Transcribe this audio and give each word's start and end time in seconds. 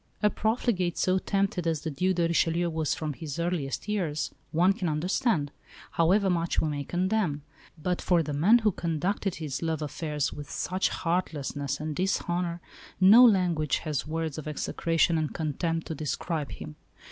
A 0.23 0.31
profligate 0.31 0.97
so 0.97 1.19
tempted 1.19 1.67
as 1.67 1.81
the 1.81 1.91
Duc 1.91 2.15
de 2.15 2.23
Richelieu 2.27 2.71
was 2.71 2.95
from 2.95 3.13
his 3.13 3.37
earliest 3.37 3.87
years, 3.87 4.33
one 4.51 4.73
can 4.73 4.89
understand, 4.89 5.51
however 5.91 6.27
much 6.27 6.59
we 6.59 6.67
may 6.69 6.83
condemn; 6.83 7.43
but 7.77 8.01
for 8.01 8.23
the 8.23 8.33
man 8.33 8.57
who 8.57 8.71
conducted 8.71 9.35
his 9.35 9.61
love 9.61 9.83
affairs 9.83 10.33
with 10.33 10.49
such 10.49 10.89
heartlessness 10.89 11.79
and 11.79 11.95
dishonour 11.95 12.61
no 12.99 13.23
language 13.23 13.77
has 13.85 14.07
words 14.07 14.39
of 14.39 14.47
execration 14.47 15.19
and 15.19 15.35
contempt 15.35 15.85
to 15.85 15.93
describe 15.93 16.49
him. 16.53 16.77